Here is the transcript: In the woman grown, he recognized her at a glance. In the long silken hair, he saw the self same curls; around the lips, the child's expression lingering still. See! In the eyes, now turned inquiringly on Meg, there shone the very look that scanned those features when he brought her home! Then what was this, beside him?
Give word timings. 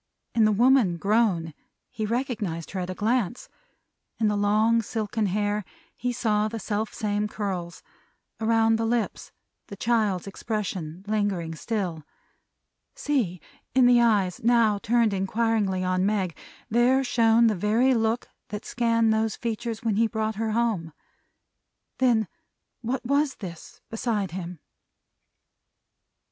In 0.33 0.45
the 0.45 0.51
woman 0.51 0.97
grown, 0.97 1.53
he 1.91 2.07
recognized 2.07 2.71
her 2.71 2.79
at 2.79 2.89
a 2.89 2.95
glance. 2.95 3.49
In 4.19 4.29
the 4.29 4.35
long 4.35 4.81
silken 4.81 5.27
hair, 5.27 5.63
he 5.95 6.11
saw 6.11 6.47
the 6.47 6.57
self 6.57 6.91
same 6.91 7.27
curls; 7.27 7.83
around 8.39 8.77
the 8.77 8.85
lips, 8.87 9.31
the 9.67 9.75
child's 9.75 10.25
expression 10.25 11.03
lingering 11.07 11.53
still. 11.53 12.03
See! 12.95 13.39
In 13.75 13.85
the 13.85 14.01
eyes, 14.01 14.43
now 14.43 14.79
turned 14.79 15.13
inquiringly 15.13 15.83
on 15.83 16.03
Meg, 16.03 16.35
there 16.67 17.03
shone 17.03 17.45
the 17.45 17.53
very 17.53 17.93
look 17.93 18.27
that 18.47 18.65
scanned 18.65 19.13
those 19.13 19.35
features 19.35 19.83
when 19.83 19.97
he 19.97 20.07
brought 20.07 20.33
her 20.33 20.53
home! 20.53 20.93
Then 21.99 22.27
what 22.81 23.05
was 23.05 23.35
this, 23.35 23.81
beside 23.91 24.31
him? 24.31 24.61